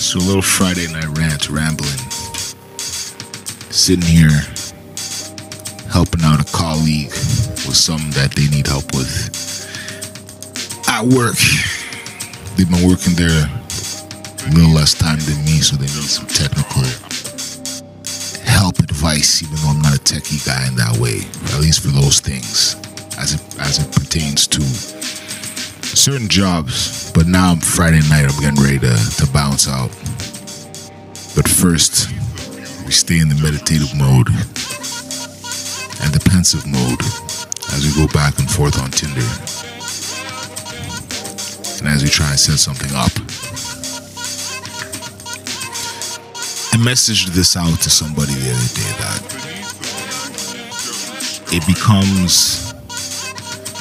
[0.00, 2.00] So a little Friday night rant, rambling.
[3.68, 4.40] Sitting here,
[5.92, 7.12] helping out a colleague
[7.68, 9.12] with something that they need help with.
[10.88, 11.36] At work,
[12.56, 16.80] they've been working there a little less time than me, so they need some technical
[18.48, 21.28] help, advice, even though I'm not a techie guy in that way.
[21.52, 22.74] At least for those things,
[23.20, 24.62] as it as it pertains to
[25.94, 27.09] certain jobs.
[27.20, 29.90] But now Friday night, I'm getting ready to, to bounce out.
[31.36, 32.08] But first,
[32.86, 34.28] we stay in the meditative mode
[36.00, 37.02] and the pensive mode
[37.76, 39.20] as we go back and forth on Tinder.
[41.84, 43.12] And as we try and set something up.
[46.72, 49.20] I messaged this out to somebody the other day that
[51.52, 52.72] it becomes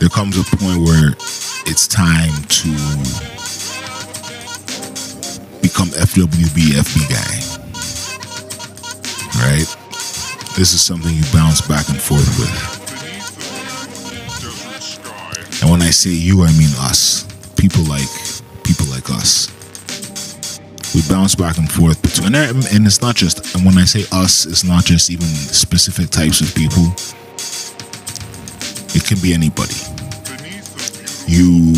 [0.00, 1.14] there comes a point where
[1.66, 2.68] it's time to
[5.62, 7.34] become FWB FB guy.
[9.40, 9.66] Right?
[10.56, 12.72] This is something you bounce back and forth with.
[15.62, 17.24] And when I say you, I mean us.
[17.56, 18.08] People like
[18.64, 19.48] people like us.
[20.94, 24.46] We bounce back and forth between and, it's not just and when I say us,
[24.46, 26.92] it's not just even specific types of people.
[28.94, 29.91] It can be anybody
[31.26, 31.72] you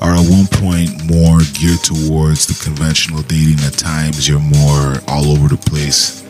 [0.00, 4.28] are at one point more geared towards the conventional dating at times.
[4.28, 6.26] You're more all over the place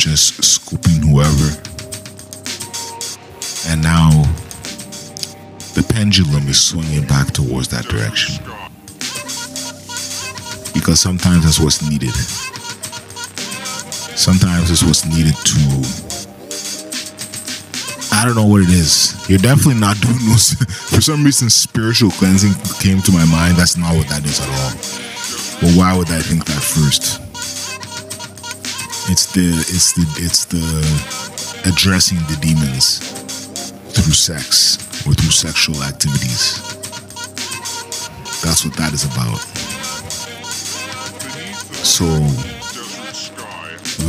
[0.00, 1.60] just scooping whoever.
[3.68, 4.10] And now
[5.74, 8.42] the pendulum is swinging back towards that direction.
[10.72, 12.14] Because sometimes that's what's needed.
[14.16, 16.09] Sometimes it's what's needed to
[18.20, 19.16] I don't know what it is.
[19.30, 20.52] You're definitely not doing those.
[20.92, 23.56] For some reason, spiritual cleansing came to my mind.
[23.56, 24.76] That's not what that is at all.
[25.62, 27.16] But why would I think that first?
[29.08, 30.60] It's the it's the it's the
[31.64, 32.98] addressing the demons
[33.96, 34.76] through sex
[35.06, 36.60] or through sexual activities.
[38.44, 39.40] That's what that is about.
[41.72, 42.04] So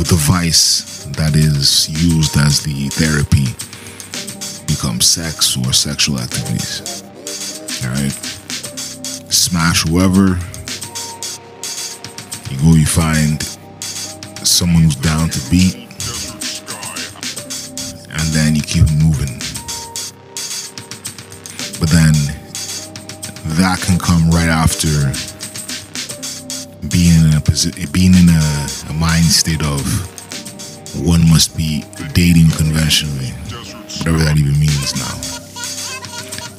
[0.04, 3.71] the vice that is used as the therapy
[4.82, 7.04] becomes sex or sexual activities.
[7.84, 8.10] Alright?
[9.30, 10.36] Smash whoever.
[12.50, 13.40] You go, you find
[14.44, 15.76] someone who's down to beat.
[18.10, 19.38] And then you keep moving.
[21.78, 22.14] But then
[23.54, 24.90] that can come right after
[26.88, 29.80] being in a being in a, a mind state of
[31.06, 31.84] one must be
[32.14, 33.32] dating conventionally
[33.98, 35.14] whatever that even means now.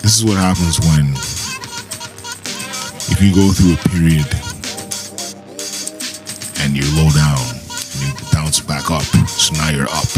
[0.01, 1.07] This is what happens when,
[3.09, 4.27] if you go through a period
[6.61, 10.11] and you're low down and you bounce back up, so now you're up.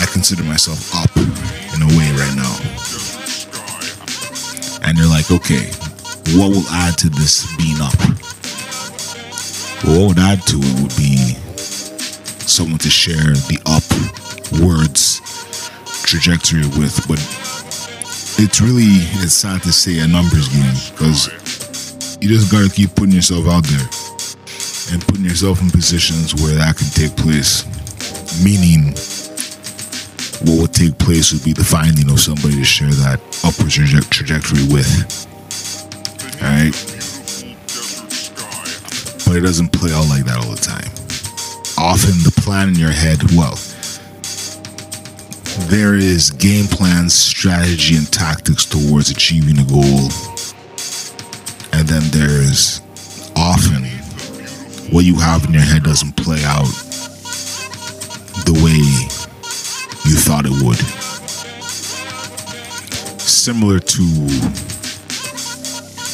[0.00, 2.54] I consider myself up in a way right now.
[4.88, 5.68] And you're like, okay,
[6.36, 7.96] what will add to this being up?
[9.84, 11.36] Well, what would add to it would be
[12.48, 13.84] someone to share the up
[14.62, 15.05] words
[16.06, 17.18] trajectory with, but
[18.38, 21.26] it's really it's sad to say a numbers game because
[22.22, 23.86] you just gotta keep putting yourself out there
[24.94, 27.66] and putting yourself in positions where that can take place.
[28.44, 28.94] Meaning,
[30.46, 34.08] what would take place would be the finding of somebody to share that upward traje-
[34.08, 34.86] trajectory with.
[36.38, 36.76] Alright?
[39.26, 40.86] But it doesn't play out like that all the time.
[41.78, 43.58] Often, the plan in your head, well,
[45.68, 50.10] there is game plans, strategy, and tactics towards achieving a goal.
[51.72, 52.80] And then there's
[53.34, 53.84] often
[54.92, 56.68] what you have in your head doesn't play out
[58.44, 58.78] the way
[60.06, 60.78] you thought it would.
[63.20, 64.02] Similar to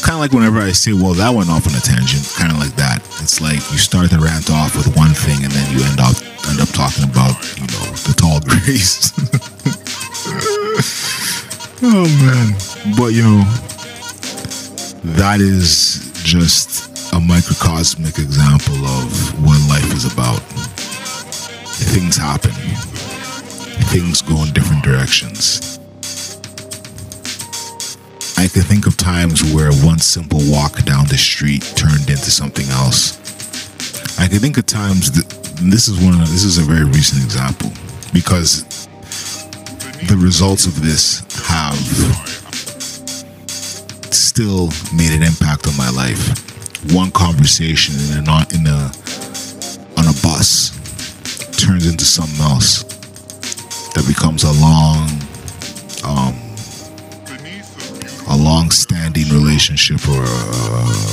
[0.03, 2.59] kind of like whenever I say, well, that went off on a tangent, kind of
[2.59, 2.99] like that.
[3.23, 6.17] It's like you start the rant off with one thing and then you end up
[6.51, 9.13] end up talking about, you know, the tall grace.
[11.83, 12.55] Oh man.
[12.97, 13.45] But you know,
[15.17, 20.41] that is just a microcosmic example of what life is about.
[21.93, 22.53] Things happen.
[23.91, 25.79] Things go in different directions.
[28.39, 32.69] I can think of times where one simple walk down the street turned into something
[32.71, 33.19] else.
[34.19, 35.29] I can think of times that
[35.61, 37.71] this is one of this is a very recent example
[38.13, 38.65] because
[40.09, 41.77] the results of this have
[44.13, 46.21] still made an impact on my life.
[46.93, 48.91] One conversation in a in a
[49.97, 50.71] on a bus
[51.57, 52.83] turns into something else
[53.95, 55.09] that becomes a long
[56.05, 56.35] um
[58.29, 61.13] a long-standing relationship or a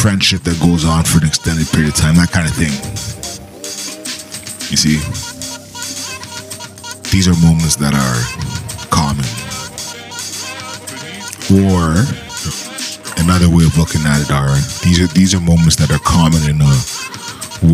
[0.00, 2.72] friendship that goes on for an extended period of time, that kind of thing.
[4.70, 5.37] You see,
[7.18, 8.22] these are moments that are
[8.94, 9.26] common.
[11.50, 11.98] Or
[13.18, 14.54] another way of looking at it are
[14.86, 16.74] these are these are moments that are common in a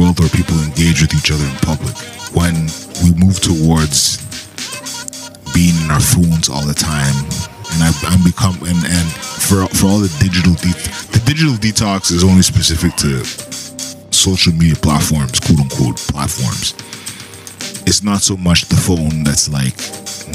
[0.01, 1.93] world where people engage with each other in public.
[2.33, 2.57] When
[3.05, 4.17] we move towards
[5.53, 7.13] being in our phones all the time,
[7.77, 9.09] and I've, I'm become and and
[9.45, 10.81] for for all the digital de-
[11.13, 13.21] the digital detox is only specific to
[14.09, 16.73] social media platforms, quote unquote platforms.
[17.87, 19.77] It's not so much the phone that's like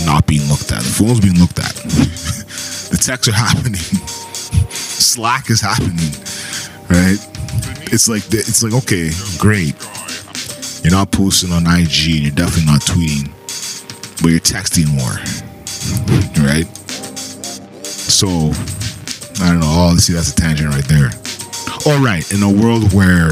[0.06, 0.82] not being looked at.
[0.84, 1.74] The phone's being looked at.
[2.92, 3.82] the texts are happening.
[4.70, 6.14] Slack is happening,
[6.90, 7.18] right?
[7.92, 9.10] It's like it's like okay,
[9.40, 9.76] great.
[10.84, 13.28] You're not posting on IG and you're definitely not tweeting,
[14.22, 15.18] but you're texting more,
[16.46, 16.68] right?
[17.84, 18.28] So
[19.44, 19.72] I don't know.
[19.72, 21.10] Oh, see, that's a tangent right there.
[21.86, 23.32] All right, in a world where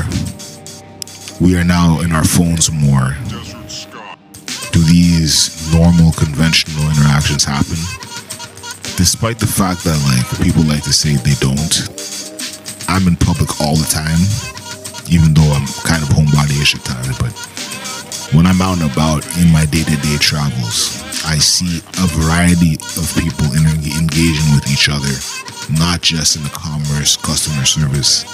[1.39, 3.15] we are now in our phones more,
[4.77, 7.81] do these normal, conventional interactions happen?
[8.93, 11.89] Despite the fact that like people like to say they don't,
[12.85, 14.21] I'm in public all the time,
[15.09, 17.17] even though I'm kind of homebody-ish at times.
[17.17, 17.33] But
[18.37, 23.49] when I'm out and about in my day-to-day travels, I see a variety of people
[23.57, 25.13] engaging with each other,
[25.73, 28.29] not just in the commerce, customer service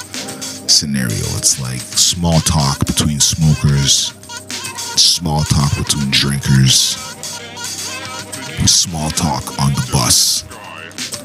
[0.68, 1.24] scenario.
[1.40, 4.12] It's like small talk between smokers,
[5.00, 6.98] small talk between drinkers,
[8.66, 10.44] small talk on the bus,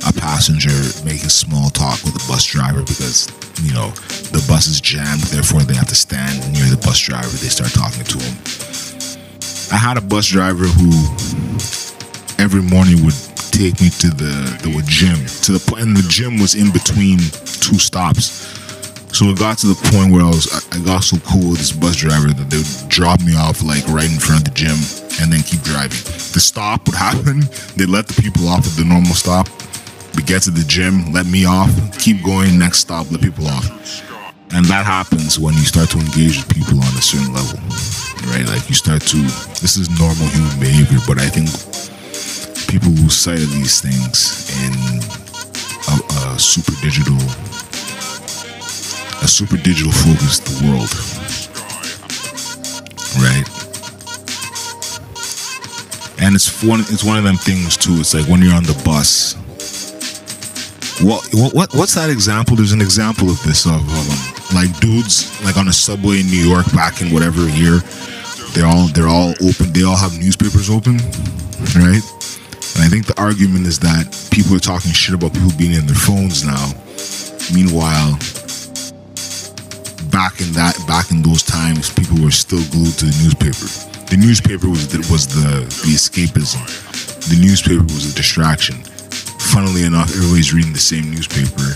[0.09, 0.71] a passenger
[1.05, 3.29] making small talk with a bus driver because,
[3.63, 3.91] you know,
[4.33, 7.29] the bus is jammed, therefore they have to stand near the bus driver.
[7.29, 8.35] They start talking to him.
[9.71, 10.91] I had a bus driver who
[12.43, 13.17] every morning would
[13.53, 17.79] take me to the, the gym, to the and the gym was in between two
[17.79, 18.58] stops.
[19.19, 21.75] So it got to the point where I was I got so cool with this
[21.75, 24.79] bus driver that they would drop me off like right in front of the gym
[25.19, 25.99] and then keep driving.
[26.31, 27.43] The stop would happen.
[27.75, 29.51] They let the people off at the normal stop.
[30.15, 33.67] We get to the gym, let me off, keep going, next stop, let people off.
[34.55, 37.59] And that happens when you start to engage with people on a certain level.
[38.31, 38.47] Right?
[38.47, 39.19] Like you start to
[39.59, 41.51] this is normal human behavior, but I think
[42.71, 44.79] people lose sight of these things in
[45.91, 47.19] a, a super digital
[49.29, 50.91] super digital focused the world.
[53.21, 53.47] Right?
[56.21, 58.01] And it's one it's one of them things too.
[58.01, 59.35] It's like when you're on the bus.
[61.01, 61.23] What
[61.55, 62.57] what what's that example?
[62.57, 66.43] There's an example of this of um, like dudes like on a subway in New
[66.43, 67.81] York back in whatever year.
[68.53, 69.73] They're all they're all open.
[69.73, 70.97] They all have newspapers open,
[71.79, 72.03] right?
[72.75, 75.87] And I think the argument is that people are talking shit about people being in
[75.87, 76.71] their phones now.
[77.55, 78.19] Meanwhile,
[80.19, 83.71] back in that back in those times, people were still glued to the newspaper.
[84.11, 86.59] The newspaper was the, was the the escapism.
[87.31, 88.83] The newspaper was a distraction.
[89.55, 91.71] Funnily enough, everybody's reading the same newspaper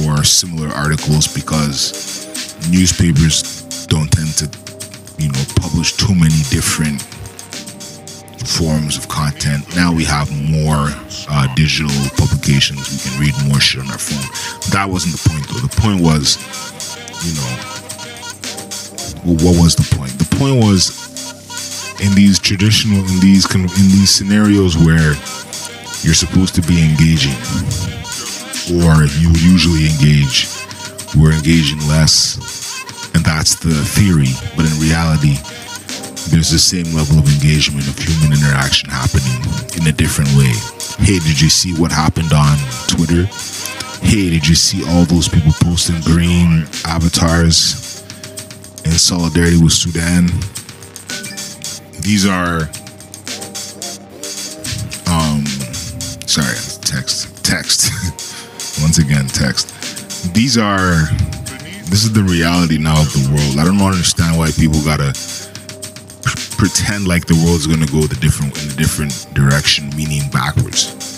[0.00, 1.92] or similar articles because
[2.72, 3.44] newspapers
[3.84, 4.48] don't tend to,
[5.20, 7.04] you know, publish too many different
[8.48, 9.60] forms of content.
[9.76, 10.88] Now we have more
[11.28, 12.80] uh, digital publications.
[12.88, 14.24] We can read more shit on our phone.
[14.72, 15.60] That wasn't the point, though.
[15.68, 16.40] The point was,
[17.24, 17.52] you know,
[19.42, 20.12] what was the point?
[20.18, 20.90] The point was
[22.00, 25.14] in these traditional, in these in these scenarios where
[26.02, 27.34] you're supposed to be engaging,
[28.78, 30.46] or you usually engage,
[31.16, 32.38] we're engaging less,
[33.14, 34.30] and that's the theory.
[34.56, 35.34] But in reality,
[36.30, 39.42] there's the same level of engagement of human interaction happening
[39.74, 40.52] in a different way.
[41.02, 42.56] Hey, did you see what happened on
[42.86, 43.26] Twitter?
[44.00, 48.02] Hey, did you see all those people posting green avatars
[48.84, 50.26] in solidarity with Sudan?
[52.00, 52.62] These are
[55.10, 55.44] um
[56.26, 57.90] sorry, text text.
[58.82, 59.74] Once again, text.
[60.34, 61.06] These are
[61.90, 63.58] this is the reality now of the world.
[63.58, 65.12] I don't understand why people gotta
[66.56, 71.17] pretend like the world's gonna go the different in a different direction, meaning backwards.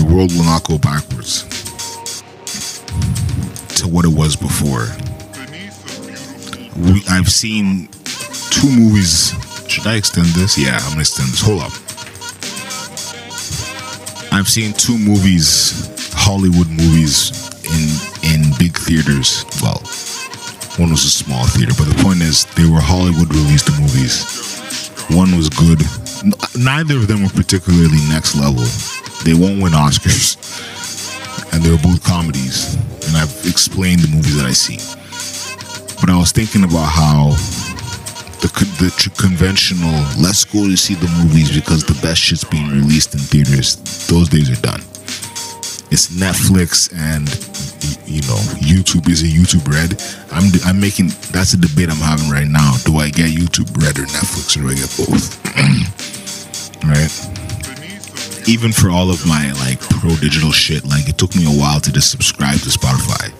[0.00, 1.42] The world will not go backwards
[3.76, 4.88] to what it was before.
[6.88, 7.88] We, I've seen
[8.50, 9.34] two movies.
[9.68, 10.56] Should I extend this?
[10.56, 11.42] Yeah, I'm gonna extend this.
[11.44, 11.72] Hold up.
[14.32, 17.30] I've seen two movies, Hollywood movies,
[17.68, 17.92] in
[18.24, 19.44] in big theaters.
[19.60, 19.84] Well,
[20.80, 24.24] one was a small theater, but the point is, they were Hollywood released movies.
[25.12, 25.82] One was good.
[26.24, 28.64] N- Neither of them were particularly next level.
[29.24, 30.36] They won't win Oscars,
[31.52, 32.74] and they were both comedies.
[33.08, 34.78] And I've explained the movies that I see.
[36.00, 37.36] But I was thinking about how
[38.40, 38.48] the
[38.80, 43.20] the conventional let's go to see the movies because the best shit's being released in
[43.20, 43.76] theaters.
[44.08, 44.80] Those days are done.
[45.92, 47.28] It's Netflix and
[48.08, 50.00] you know YouTube is a YouTube Red.
[50.32, 52.76] I'm I'm making that's a debate I'm having right now.
[52.84, 55.36] Do I get YouTube Red or Netflix or do I get both?
[56.88, 57.29] right.
[58.50, 61.78] Even for all of my like pro digital shit, like it took me a while
[61.78, 63.30] to just subscribe to Spotify.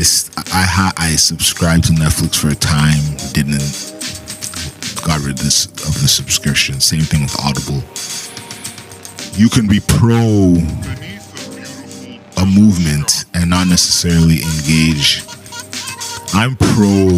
[0.00, 3.04] It's I I subscribed to Netflix for a time,
[3.34, 3.60] didn't
[5.04, 6.80] got rid of this of the subscription.
[6.80, 7.84] Same thing with Audible.
[9.36, 10.56] You can be pro
[12.40, 15.22] a movement and not necessarily engage.
[16.32, 17.12] I'm pro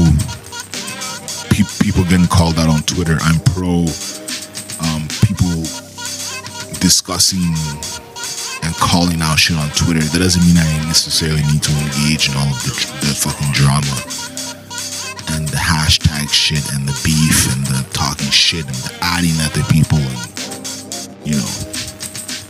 [1.50, 3.18] pe- people getting called out on Twitter.
[3.20, 3.86] I'm pro
[6.86, 7.42] discussing
[8.62, 9.98] and calling out shit on Twitter.
[10.14, 12.70] That doesn't mean I necessarily need to engage in all of the,
[13.02, 13.90] the fucking drama
[15.34, 19.50] and the hashtag shit and the beef and the talking shit and the adding at
[19.50, 20.30] the people and
[21.26, 21.50] you know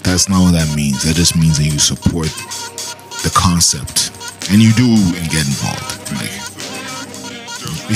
[0.04, 1.00] that's not what that means.
[1.08, 2.28] That just means that you support
[3.24, 4.12] the concept
[4.52, 4.84] and you do
[5.16, 6.12] and get involved.
[6.12, 6.28] Like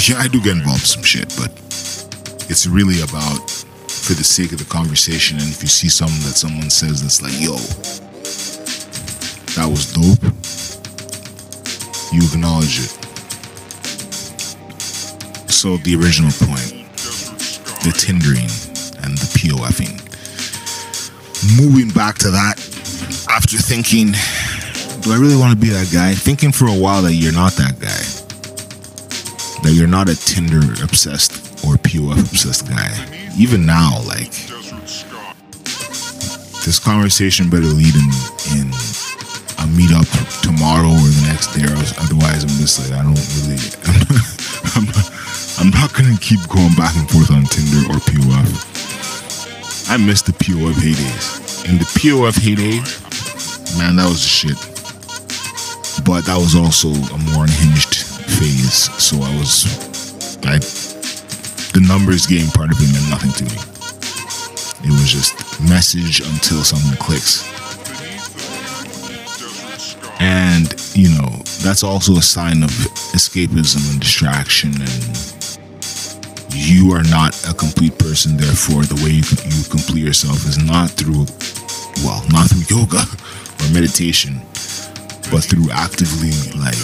[0.09, 1.53] yeah, I do get involved in some shit, but
[2.49, 3.45] it's really about
[4.11, 7.23] for the sake of the conversation and if you see something that someone says that's
[7.23, 7.55] like, yo,
[9.55, 10.19] that was dope,
[12.11, 12.90] you acknowledge it.
[15.47, 16.90] So the original point,
[17.87, 18.50] the Tindering
[19.07, 19.95] and the POFing.
[21.57, 22.59] Moving back to that,
[23.31, 24.11] after thinking,
[25.02, 26.14] do I really want to be that guy?
[26.14, 28.02] Thinking for a while that you're not that guy.
[29.62, 33.20] That you're not a Tinder obsessed or POF obsessed guy.
[33.37, 34.31] Even now, like
[36.65, 38.11] this conversation better lead in
[38.57, 38.69] in
[39.61, 40.09] a meetup
[40.43, 43.61] tomorrow or the next day, or otherwise I'm just like I don't really.
[44.77, 45.11] I'm not,
[45.59, 49.91] I'm not gonna keep going back and forth on Tinder or POF.
[49.91, 51.69] I miss the POF heydays.
[51.69, 54.57] In the POF heydays, man, that was the shit.
[56.05, 57.97] But that was also a more unhinged
[58.39, 58.89] phase.
[59.03, 59.67] So I was,
[60.47, 60.59] I,
[61.73, 63.59] the numbers game part of it meant nothing to me.
[64.83, 67.49] It was just message until something clicks.
[70.21, 72.71] And, you know, that's also a sign of
[73.12, 75.31] escapism and distraction and
[76.53, 80.91] you are not a complete person therefore the way you, you complete yourself is not
[80.91, 81.27] through
[82.05, 84.41] well not through yoga or meditation
[85.31, 86.79] but through actively like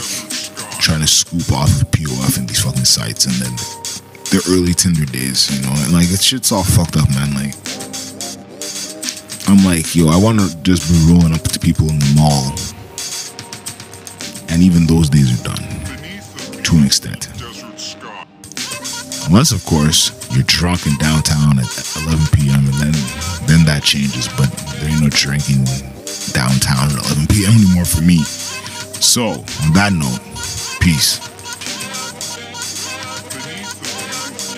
[0.78, 3.85] trying to scoop off of pof and these fucking sites and then
[4.30, 7.54] the early tinder days you know and like it's shit's all fucked up man like
[9.48, 12.52] i'm like yo i want to just be rolling up to people in the mall
[14.48, 17.28] and even those days are done to an extent
[19.28, 21.66] Unless, of course, you're drunk in downtown at
[22.06, 22.62] 11 p.m.
[22.62, 22.92] and then
[23.50, 24.28] then that changes.
[24.38, 24.46] But
[24.78, 25.64] there ain't no drinking
[26.30, 27.58] downtown at 11 p.m.
[27.58, 28.22] anymore for me.
[29.02, 30.22] So, on that note,
[30.78, 31.18] peace.